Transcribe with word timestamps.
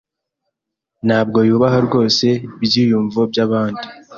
Ntabwo 1.07 1.39
yubaha 1.47 1.77
rwose 1.87 2.27
ibyiyumvo 2.55 3.21
byabandi. 3.31 3.85